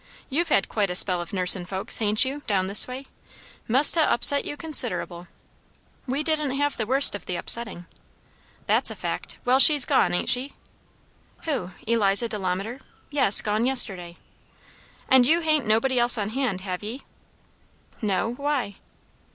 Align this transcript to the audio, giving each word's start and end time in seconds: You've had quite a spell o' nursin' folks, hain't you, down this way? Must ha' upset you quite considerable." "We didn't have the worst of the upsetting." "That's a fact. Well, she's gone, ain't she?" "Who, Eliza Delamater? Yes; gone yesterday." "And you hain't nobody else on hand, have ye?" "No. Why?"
You've 0.31 0.49
had 0.49 0.67
quite 0.67 0.89
a 0.89 0.95
spell 0.95 1.21
o' 1.21 1.25
nursin' 1.31 1.63
folks, 1.63 1.99
hain't 1.99 2.25
you, 2.25 2.41
down 2.47 2.65
this 2.65 2.87
way? 2.87 3.05
Must 3.67 3.93
ha' 3.93 3.99
upset 4.11 4.45
you 4.45 4.55
quite 4.55 4.61
considerable." 4.61 5.27
"We 6.07 6.23
didn't 6.23 6.53
have 6.55 6.75
the 6.75 6.87
worst 6.87 7.13
of 7.13 7.27
the 7.27 7.35
upsetting." 7.35 7.85
"That's 8.65 8.89
a 8.89 8.95
fact. 8.95 9.37
Well, 9.45 9.59
she's 9.59 9.85
gone, 9.85 10.11
ain't 10.11 10.27
she?" 10.27 10.53
"Who, 11.43 11.73
Eliza 11.85 12.27
Delamater? 12.27 12.79
Yes; 13.11 13.41
gone 13.41 13.67
yesterday." 13.67 14.17
"And 15.07 15.27
you 15.27 15.41
hain't 15.41 15.67
nobody 15.67 15.99
else 15.99 16.17
on 16.17 16.29
hand, 16.31 16.61
have 16.61 16.81
ye?" 16.81 17.03
"No. 18.01 18.33
Why?" 18.33 18.77